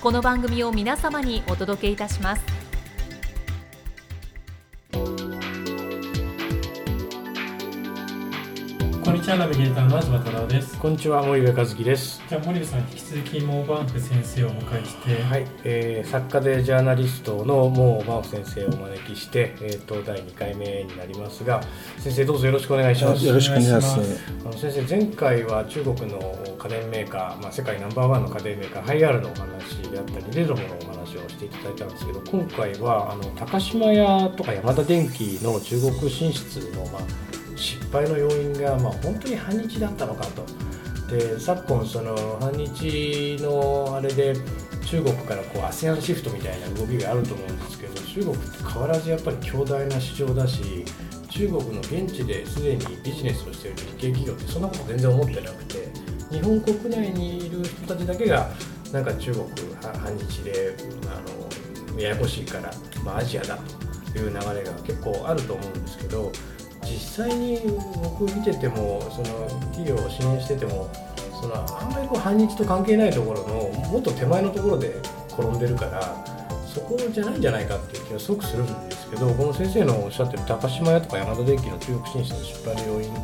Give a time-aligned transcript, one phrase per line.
[0.00, 2.59] この番組を皆様にお届けいたします。
[9.10, 10.78] こんにちはナビゲーターの東太郎です。
[10.78, 12.22] こんにちは森部和樹です。
[12.28, 15.22] じゃあ森部さん引き続きモーバンク先生をお迎えして。
[15.24, 21.60] はい、えー、作家でジャーナリストのモーバンフ先生をお招きして、えー、と第2回目になりますが
[21.98, 23.26] 先生どうぞよろしくお願いします。
[23.26, 23.98] よろしくお願いします。
[24.42, 37.29] あの先生前回は中国の家電メーカー、まあ、世界ナンバーワンの家電メーカーハイアールのお話であったりレゾモのお話をしていただいたんですけど今回はあの高島屋とかヤマダ電機の中国進出の、まあ、
[37.60, 40.44] 失敗の要因が、まあ、本当に反日だったのかと。
[41.10, 44.34] で昨今その反日のあれで
[44.86, 50.84] 中国からこう ASEAN シフトみたいな動きがあると思うんですけど中国って変わらずやっぱり強大な市場だし
[51.28, 55.88] 中国の現地ですでにビジネスをしている日系企業ってそんなこと全然思ってなくて
[56.30, 58.48] 日本国内にいる人たちだけが
[58.92, 59.44] なんか中国
[59.82, 62.72] 反日であのややこしいから、
[63.04, 63.58] まあ、アジアだ
[64.12, 66.32] という流れが結構あると思うんですけど
[66.90, 67.58] 実際に
[68.02, 70.88] 僕見ててもその企業を支援してても
[71.40, 76.24] そのあんまりこう反日と関係ないところのもっと手前のところで転んでるから
[76.66, 83.14] そこじゃないんじゃないかっていう気がすごくするんですけどこの先生のおっしゃってる高島屋とか山田電機の中国進出の失敗の要因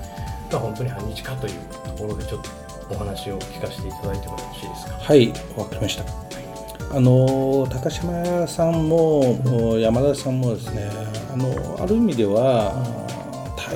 [0.50, 1.54] が本当に反日かという
[1.84, 2.50] ところでちょっと
[2.90, 4.92] お話を聞かせていただいてもよろしいですか？
[4.94, 6.04] はい、わかりました。
[6.96, 10.88] あの高島屋さんも山田さんもですね、
[11.32, 12.72] あのある意味では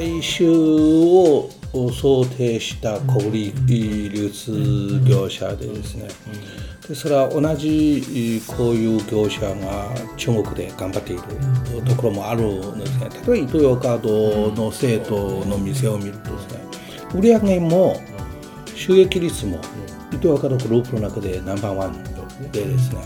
[0.00, 6.08] 大衆を想定した小売流通業者でですね、
[6.88, 11.22] でそれは同じこういう業者が中国で頑張っている
[11.84, 12.42] ところもある
[12.74, 13.10] んですね。
[13.10, 16.60] 例えばイトーヨーカードの生徒の店を見るとですね、
[17.14, 18.00] 売上も
[18.74, 19.60] 収益率も
[20.14, 22.02] イトーヨーカードグループの中でナンバーワン
[22.50, 23.02] でですね、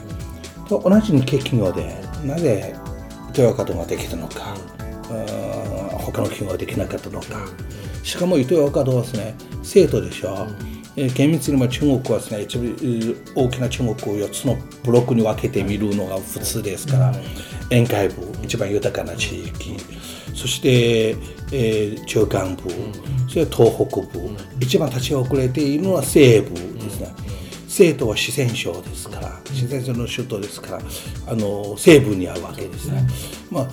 [0.69, 1.93] と同じ日系企業で
[2.25, 2.77] なぜ
[3.31, 4.55] イトーヨーカードができたのか、
[6.15, 7.27] 他の企業ができなかったのか、
[8.05, 10.47] しかもイトーヨーカードはですね、生徒でしょ。
[10.97, 17.13] え厳密にも中国はですね一部大きな中国を4つのブロックに分けて見るのが普通ですから、
[17.71, 19.77] 沿海部一番豊かな地域。
[20.35, 21.17] そして、
[21.53, 22.71] えー、中間部、
[23.29, 27.09] それ東北部、一番立ち遅れているのは西部ですね、
[27.77, 30.83] 生徒は四川省ですから四川省の首都ですから
[31.27, 33.05] あの西部にあるわけですね、
[33.51, 33.69] まあ、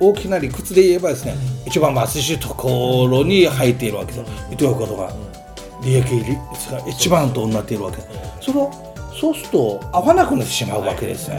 [0.00, 4.30] 大きな理屈で言えばですね一番貧しいところに入っているわけです。
[4.52, 5.12] イトーヨーカドが
[5.84, 6.26] 利益率
[6.72, 7.98] が一番となっているわけ
[8.40, 8.72] その
[9.14, 11.38] そうすると合わなくなってしまうわけですね。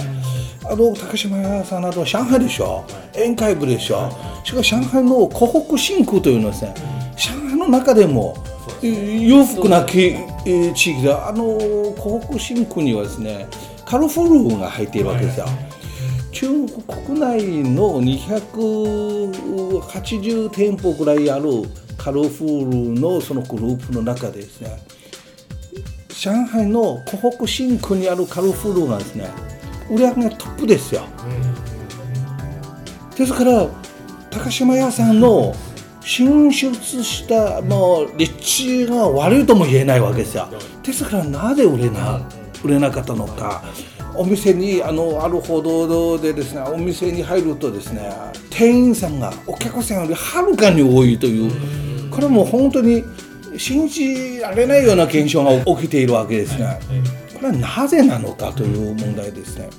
[0.63, 4.09] あの高島屋さんなどは上海でしょ、沿海部でしょ、
[4.45, 6.73] しかも上海の湖北新区というのはですね、
[7.17, 8.37] 上海の中でも
[8.81, 10.17] 裕福な地
[10.73, 11.57] 域で、あの
[11.97, 13.47] 湖北新区にはですね、
[13.85, 15.45] カルフォルが入っているわけですよ。
[16.31, 16.69] 中国
[17.05, 21.45] 国内の280店舗ぐらいある
[21.97, 24.83] カルフールのそのグループの中でですね
[26.09, 29.29] 上海の湖北新区にあるカルフールがですね
[29.91, 31.03] 売り上げがトップですよ、
[33.15, 33.67] ですから
[34.31, 35.53] 高島屋さんの
[36.05, 40.47] 進出したもう立地が悪いとも言えないわけですよ。
[40.83, 42.21] ですからなぜ売れな
[42.63, 43.63] 売れなかったのか。
[44.15, 48.11] お店にあのある報道でですねお店に入るとですね
[48.51, 53.03] 店員さんがお客さんよりはるかに多いというこれも本当に
[53.57, 56.79] 信じられないような現象が起きているわけですね。
[57.33, 59.69] これはなぜなのかという問題ですね。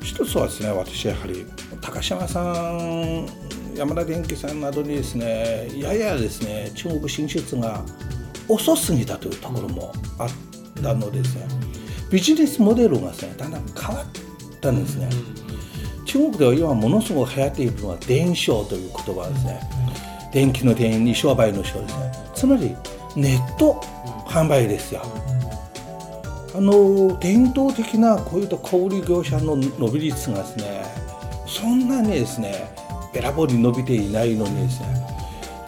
[0.00, 1.44] 一つはですね私やはり
[1.80, 3.26] 高島さん
[3.74, 7.82] 山田電機さんなどにですねややですね中国進出が
[8.48, 10.28] 遅すぎたというところもあっ
[10.82, 11.46] たのですね。
[12.10, 14.06] ビジネスモデルがですねだんだん変わっ
[14.60, 15.08] たんですね。
[16.04, 19.60] 中国では今ものすごく流行っているのは電商という言葉ですね、
[20.30, 22.76] 電気の電に商売の商ですねつまり
[23.16, 23.80] ネット
[24.26, 25.00] 販売ですよ、
[26.54, 30.84] あの伝統的なこういった小売業者の伸び率がですね
[31.46, 32.74] そんなにですね
[33.12, 35.06] べらぼうに伸びていないのにですね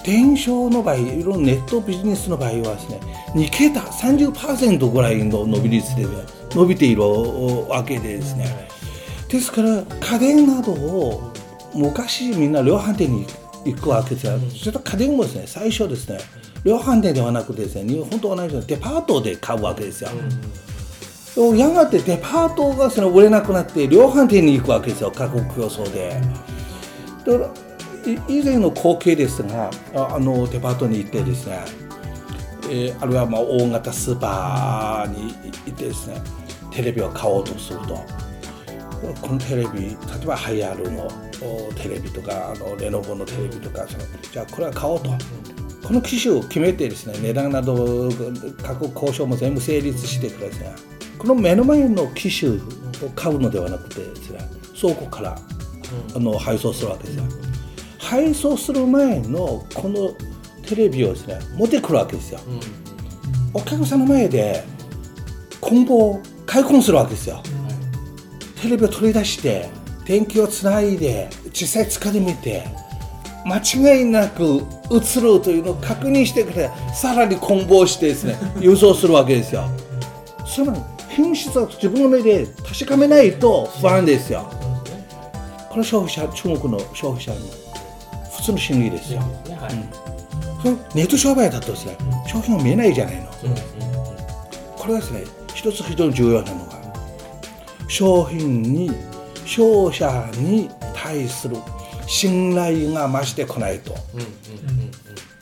[0.05, 3.01] 電商の場合いろんなネットビジネスの場合はですね
[3.35, 6.07] 2桁30%ぐらいの伸び率で、
[6.51, 7.03] 伸びている
[7.69, 8.69] わけでですね。
[9.29, 11.33] ですから家電などを
[11.75, 13.27] 昔みんな量販店に
[13.65, 16.19] 行くわけですよ、それと家電もですね最初ですね
[16.63, 20.11] 量販店ではなくてですね日本と同じようにデパートで買うわけですよ、
[21.57, 26.21] やがてデパートがその売れなくなって量販店に行くわけですよ価格競争で。
[27.27, 27.51] だから
[28.29, 31.65] 以前の光景ですがあのデパートに行ってですね、
[32.65, 36.21] えー、あるいはまあ大型スーパーに行ってですね
[36.71, 38.25] テレビを買おうとすると。
[39.21, 41.11] このテレビ例えばハイアールの
[41.75, 45.11] テレビとかあのレノボのテレビとかそのじゃあこれは買おうと。
[45.85, 48.09] この機種を決めてですね値段など
[48.63, 50.69] 価格交渉も全部成立してください
[51.19, 54.39] この目の前の機種を買うのではなくてですね
[54.81, 55.39] 倉庫から
[56.15, 57.25] あの配送するわけですよ。
[57.99, 60.15] 配送する前のこの
[60.67, 62.41] テレビをですね持ってくるわけですよ、
[63.53, 64.65] お客さんの前で
[65.61, 67.43] 梱包開墾するわけですよ、
[68.61, 69.69] テレビを取り出して
[70.07, 72.65] 電気をつないで実際使ってみて
[73.47, 79.69] 間違いなく映るというのを確認してくれさらに梱包してですね 輸送するわけですよ。
[80.47, 84.51] つまり品質は自分の目で確かめないと不安ですよ
[85.75, 87.41] これ消費者中国の消費者の
[88.31, 89.21] 普通の心理ですよ、
[90.65, 91.99] うん、ネット商売だとですね、
[92.29, 93.27] 商品が見えないじゃないの、
[94.77, 96.81] これはですね一つ非常に重要なのが
[97.89, 98.93] 商品に
[99.45, 101.57] 消費者に対する
[102.07, 103.97] 信頼が増してこないと、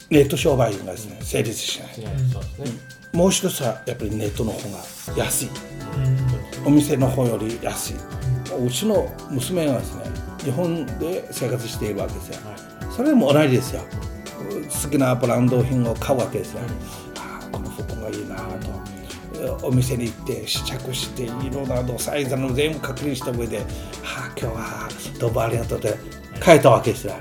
[0.09, 1.89] ネット商売がですね成立しない、
[3.15, 4.79] もう一つはやっぱりネットの方が
[5.15, 5.49] 安い、
[6.65, 7.95] お店の方より安い。
[8.53, 10.03] うちの娘がですね
[10.43, 12.35] 日本で生活しているわけですよ、
[12.95, 13.81] それも同じですよ。
[14.83, 16.61] 好きなブランド品を買うわけですよ、
[17.17, 18.83] ああこの服がいいなと。
[19.61, 23.57] お店に行って試着して色などサイズの全部確認した上で
[24.01, 25.95] 「はあ今日はどうもありがとう」って
[26.41, 27.13] 書いたわけですよ。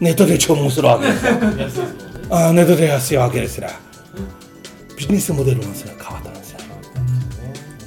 [0.00, 1.84] ネットで注文するわけですよ。
[2.30, 3.68] ああネットで安いわけですよ。
[4.96, 6.58] ビジネスモデルがですね変わったんですよ。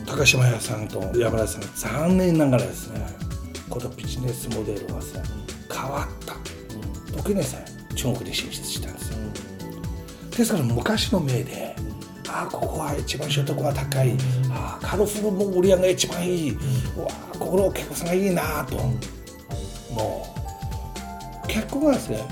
[0.05, 3.07] 高島屋さんと山田さん残念ながらですね
[3.69, 5.23] このビジネスモデルがですね
[5.71, 6.35] 変わった。
[7.17, 7.65] 時にですね
[7.95, 9.17] 中国で進出したんですよ。
[10.37, 11.75] ですから昔の目で
[12.29, 14.15] ああここは一番所得が高い。
[14.51, 17.07] ああカルフルの売り上げが一番いい、うわ
[17.39, 18.75] ここのお客さんがいいなと。
[19.93, 20.27] も
[21.43, 22.23] う結婚はですね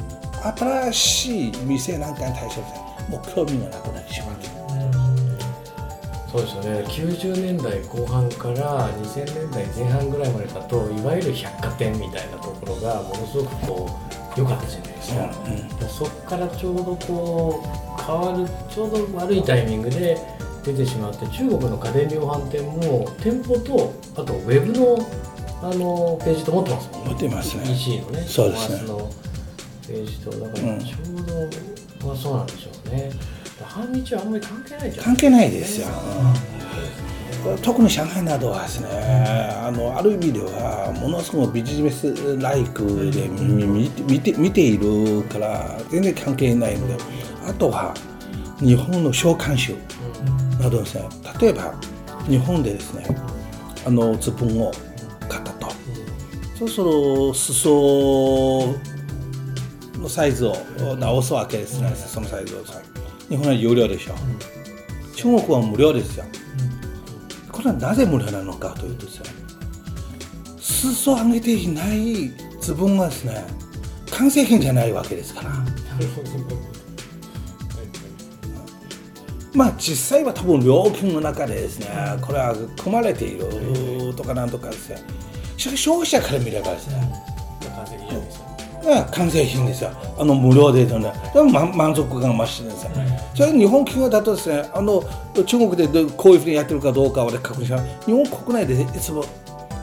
[0.58, 2.62] 新しい店なんかに対して
[3.10, 4.36] もう興味がなくなってしまう
[6.36, 6.84] そうですよね。
[6.84, 14.00] 90年代後半から2000年代前半ぐらいまでだといわゆる百貨店みたいなところがものすごくこ
[14.36, 15.24] う良かったじゃないですか、
[15.82, 20.18] うん、そこからちょうどこう変わるちょうど悪いタイミングで
[20.66, 24.98] 出てしまって中国の家電量販店も店舗とあとウェブの
[25.62, 27.10] あのページと持ってますもんね。
[27.12, 27.72] 持ってますね。
[27.72, 28.88] EC のねそうですね。
[28.90, 29.10] の
[29.88, 33.12] ページとだからちょうど、まあそうなんでしょうね
[33.64, 35.06] 反日はあんまり関係ないじゃん。
[35.06, 35.88] 関係ないですよ、
[37.48, 38.88] うん、特に上海などはですね
[39.64, 46.98] あのある意味ではものすごくビジネスライクで見見て見ているから全然関係ないので
[47.48, 47.94] あとは
[48.60, 49.76] 日本の召喚集
[50.60, 51.08] などですね。
[51.40, 51.74] 例えば
[52.28, 53.06] 日本でですね
[53.86, 54.72] あのズボンを
[55.30, 55.68] 買ったと、
[56.58, 58.76] そうすると裾
[60.00, 60.56] のサイズを
[60.98, 62.64] 直すわけですね、そのサイズを
[63.30, 66.26] 日本は有料でしょ、うん、中国は無料ですよ、
[67.46, 69.26] うん、これはなぜ無料なのかというとですね
[70.60, 73.44] 裾を上げていないズボンはですね
[74.12, 75.50] 完成品じゃないわけですから、
[79.54, 81.88] まあ実際は多分料金の中でですね
[82.22, 84.98] これは組まれているとかなんとかですね。
[85.58, 87.24] しかし消費者から見ればですね
[87.76, 88.46] 完成品ですか
[89.12, 89.92] 完成品ですよ。
[90.18, 91.12] あの無料でね。
[91.74, 92.92] 満足感増してるんですよ、
[93.36, 99.24] それ日本企業だとですねあの中国でこういうふうにやってるかどうかは確認しない日本国内でいつも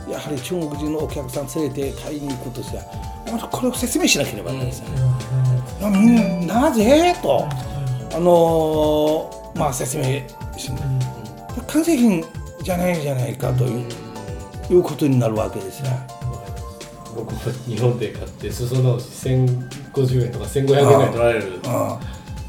[0.09, 2.81] やはり中国人のお客さん連れて買いに行くとですね
[3.51, 4.89] これを説明しなければならないですよ、
[5.89, 7.47] ね、なぜと
[8.15, 10.03] あのまあ説明
[10.57, 10.71] し
[11.67, 12.23] 完成品
[12.61, 13.89] じゃないじゃないかという
[14.69, 15.89] いうことになるわけですね。
[17.15, 21.99] 僕も日本で買って裾直し1050円とか1500円ぐらい取られるあ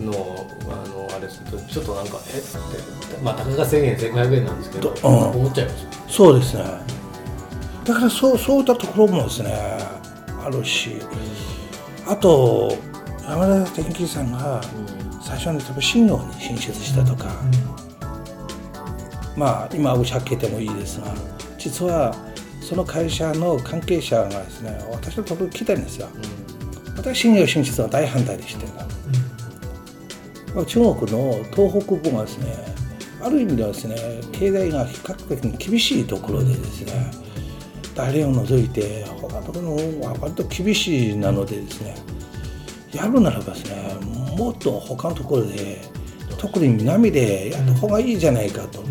[0.00, 2.38] のをあのあれするとちょっとなんかえ？
[2.38, 2.42] っ
[3.16, 5.14] てまあたかが1000円1500円なんですけど、うん。
[5.40, 6.64] 思っちゃいますよそうですね。
[7.84, 9.52] だからそうそういったところもですね
[10.42, 11.02] あるし
[12.06, 12.76] あと
[13.22, 14.60] 山田電機さんが
[15.22, 17.30] 最初に多分信用に進出したとか、
[19.36, 21.14] まあ今打ち明けてもいいですが
[21.58, 22.14] 実は
[22.60, 26.08] その会社の関係者がですね私のところに来たんですよ。
[26.96, 28.66] 私信用進出は大反対でして
[30.62, 32.74] 中国の東北部はですね
[33.20, 33.96] ある意味ではですね
[34.32, 37.10] 経済が比較的厳しいところでですね
[37.94, 41.96] 大連を除いて他のところは割と厳しいなのでですね
[42.92, 43.94] やるならばですね
[44.36, 45.80] もっと他のところで
[46.38, 48.82] 特に南でやった方がいいじゃないかと、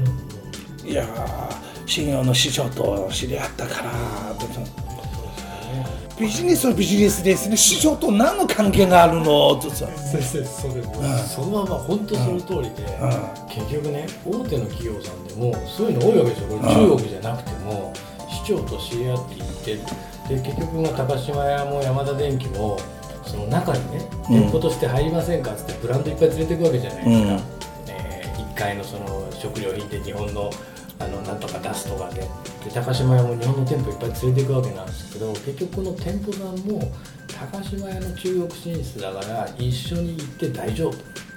[0.84, 3.92] いやー信用の師匠と知り合ったから
[4.40, 4.48] と
[6.20, 7.58] ビジネスはビジネスですね。
[7.58, 9.56] 師匠と何の関係があるの？
[9.56, 10.94] とさ先生それも
[11.28, 12.86] そのまま本当その通りで、
[13.50, 16.48] 結局ね大手の企業さんでもそういうの多いわけですよ。
[16.50, 17.94] これ中国じゃなくても
[18.30, 19.78] 市長と知り合っていっ
[20.28, 22.78] てで結局まあ高島屋も山田電機も
[23.26, 24.42] その中にねうん。
[24.42, 27.42] 店舗として入りませんかっつってブランドいっぱい連れていくわけじゃないですか、うん。
[27.90, 30.52] え1階のその食料品で日本の
[31.00, 32.22] あのなんとか出すとかで。
[32.22, 32.28] で
[32.74, 36.80] 高島屋も日本の店舗いっぱい連れていくわけなんですけど結局この店舗さんも
[37.28, 40.96] 高島屋の中国進出だから一緒に行って大丈夫。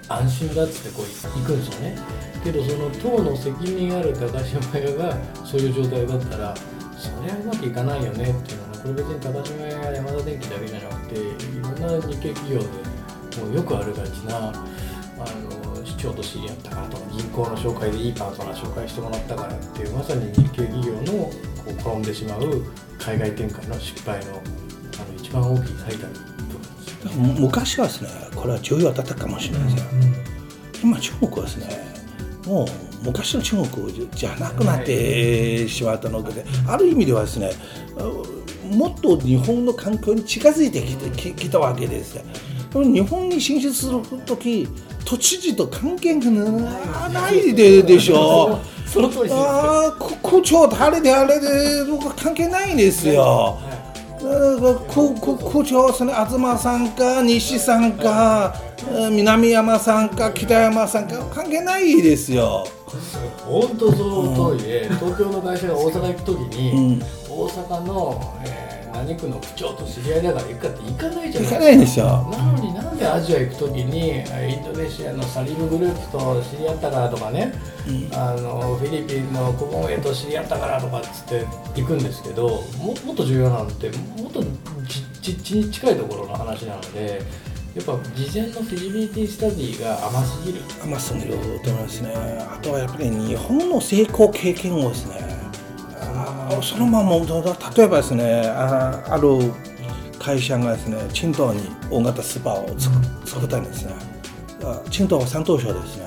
[0.08, 1.98] 安心だっつってこう行くんですよね。
[2.44, 6.54] けどその党の責任ある高島屋がそういう状態だったら
[6.96, 8.30] そりゃうまくいかないよね。
[8.30, 11.24] っていうのはこれ別に高島屋や山田電機だけじゃなくてい
[11.60, 12.66] ろんな日系企業で
[13.42, 14.52] もうよくあるがちな
[15.18, 15.24] あ
[15.78, 21.32] の市長と知り合ったからとか銀行の紹介でいいパートナー紹介してもらったからっていうまさに日系企業のこ
[21.68, 22.62] う転んでしまう
[22.98, 24.42] 海外展開の失敗のあの
[25.16, 27.40] 一番大きい最たる部分です。
[27.40, 29.80] 昔はですねこれは重要だったかもしれません、
[30.82, 31.96] 今中国はですね
[32.46, 32.66] もう
[33.04, 37.50] 昔の中国じゃなくなってしまったのである意味ではですね
[38.70, 42.18] もっと日本の環境に近づいてきてききたわけです
[42.82, 44.68] でも日本に進出する時
[45.04, 46.30] 都知事と関係が
[47.08, 49.30] ないででしょその通り。
[49.32, 53.58] ああこ区長誰であれで僕は関係ないんですよ。
[54.18, 58.54] 区長ですね東さんか西さんか
[58.90, 62.66] えー南山さんか北山さんか関係ないですよ。
[63.44, 68.65] 本当その通りで、東京の会社が大阪行くときに、うん大阪の、えー
[68.96, 72.06] 何区の区長と知り合いだから行くかって行かないじゃない行かないんですよ。
[72.06, 77.52] なのになんでアジア行くときにえーインドネシアのサリムグループと知り合ったからとかね、
[78.12, 81.44] あのフィリピンのコモンエと知り合ったからとかっつって
[81.78, 82.48] 行くんですけど
[82.78, 84.42] ももっと重要なのってもっと
[85.20, 87.20] 実地に近いところの話なので
[87.74, 90.62] やっぱ事前のフィジビリティスタディが甘すぎる。
[90.82, 92.14] 甘すぎると思いますね。
[92.14, 95.25] あとはやっぱり日本の成功経験をですね、
[96.46, 99.52] あーそのまま例えばですね、あある
[100.18, 103.94] 会社がですね、青島に大型スーパーを作作ったんですね。
[104.62, 106.06] あ青島は山東省ですね。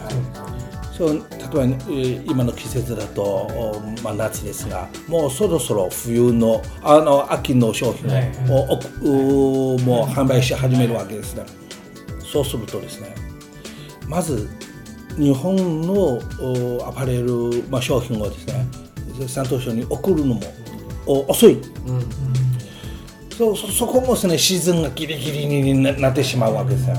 [0.98, 11.46] そう例えば、えー今の季節だと、おまあ、夏ですがもうそろそろ冬のあの秋の商品はいを、おくうもう販売し始めるわけですね
[12.22, 13.15] そうするとですね
[14.08, 14.50] まず
[15.17, 18.67] 日本のおアパレル、まあ、商品をですね
[19.27, 20.41] 山東省に送るのも
[21.05, 21.53] お遅い。
[21.53, 21.57] う
[21.93, 22.03] ん。
[23.39, 26.95] そそそこもですねシーズンがギリギリにななってしまうわけですね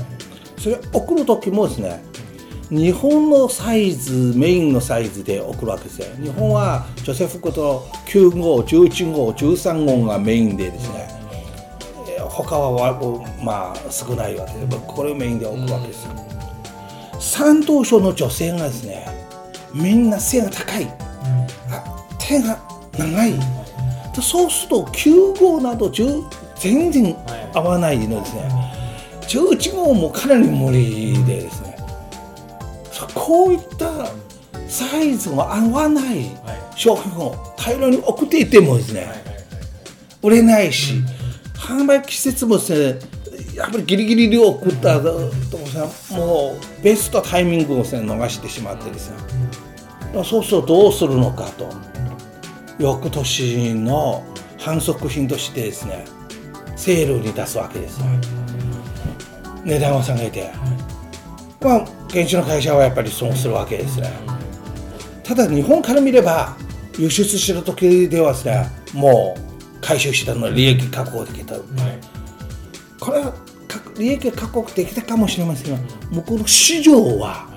[0.57, 2.03] それ送る時もですね
[2.71, 6.07] 日本のサイズメインのサイズで送るわけですよ。
[6.23, 11.07] 日本は女性服と9号11号13号がメインでですね
[12.17, 12.99] えー他はわ
[13.43, 16.11] まあ少ないわけでこれをメインで送るわけですよ。
[17.19, 19.05] 山東省の女性がですね
[19.73, 21.10] みんな背が高い
[22.37, 22.59] あ手が
[22.97, 23.33] 長い。
[24.13, 27.15] でそうすると9号など全然
[27.53, 28.49] 合わないのですね。
[29.27, 31.77] 11号もかなり無理でですね。
[33.13, 34.07] こういった
[34.67, 36.29] サイズが合わない
[36.75, 39.07] 商品を大量に送っていてもですね
[40.21, 41.01] 売れないし
[41.55, 42.99] 販売季節もですね
[43.55, 45.13] やっぱりギリギリで送ったと
[46.15, 49.17] もうベストタイミングをですね逃してしまってですね。
[50.23, 51.90] そうするとどうするのかと。
[52.81, 54.23] 翌年の
[54.57, 56.05] 反則品としてですね
[56.75, 58.07] セールに出すわけですよ。
[59.63, 60.51] 値段を下げて。
[61.61, 64.11] まあ現地の会社はやっぱり損するわけですね。
[65.23, 66.57] ただ日本から見れば
[66.97, 71.63] 輸出してる時ではですねもう回収したの利益確保できた、はい。
[72.99, 73.33] これは
[73.97, 75.79] 利益確保できたかもしれませんが
[76.11, 77.47] 向こうの市場は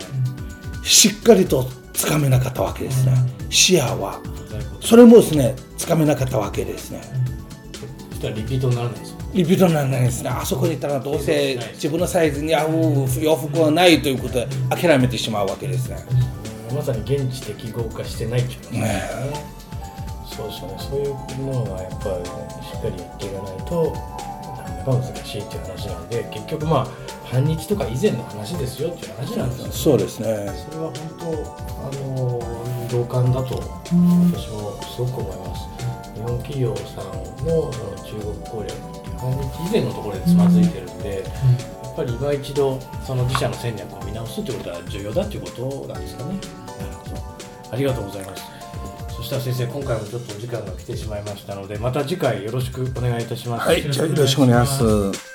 [0.82, 3.14] しっかりとつかめなかったわけですね、
[3.48, 4.20] 視野は。
[4.80, 7.00] それもですねつかめなかったわけですね。
[8.22, 10.30] リピートにならないですよリピートにならないですね。
[10.30, 12.70] あそこに行ったらどうせ自分のサイズに合う
[13.20, 15.98] 洋服はないということで諦めてしまうわけですね。
[16.74, 19.54] まさに現地適合化してないっていうことですよね。
[20.36, 20.76] そうですよね。
[20.78, 22.24] そういうものがやっぱり、
[22.64, 23.92] しっかりやっていかないと
[24.56, 26.88] なかなか難しいっていう話なんで結局まあ
[27.34, 30.26] 反日とか以前の話ですよっていう話なんですよねそうですね。
[30.70, 31.26] それは本当
[31.82, 35.66] あの同感だと私もすごく思います。
[36.14, 37.06] 日本企業さん
[37.44, 46.30] のその中国攻略っていう反日以前のところでつまずいてるんで、やっぱり今一度その自社の戦略を見直すということは重要だということなんですかね。
[46.30, 47.22] なるほど
[47.72, 48.44] ありがとうございます。
[49.10, 53.66] そしたら先生今回もちょっとお時間が来てしまいましたのでまた次回よろしくお願いいたします。
[53.66, 55.34] はいじゃあよろしくお願いします